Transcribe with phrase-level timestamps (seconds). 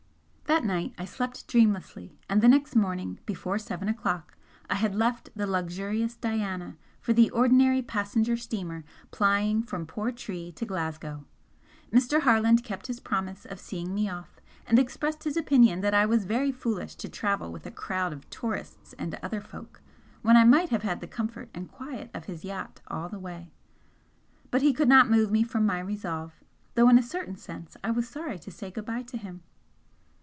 [0.47, 4.35] That night I slept dreamlessly, and the next morning before seven o'clock
[4.69, 10.65] I had left the luxurious 'Diana' for the ordinary passenger steamer plying from Portree to
[10.65, 11.23] Glasgow.
[11.89, 12.23] Mr.
[12.23, 16.25] Harland kept his promise of seeing me off, and expressed his opinion that I was
[16.25, 19.81] very foolish to travel with a crowd of tourists and other folk,
[20.21, 23.53] when I might have had the comfort and quiet of his yacht all the way;
[24.51, 26.33] but he could not move me from my resolve,
[26.75, 29.43] though in a certain sense I was sorry to say good bye to him.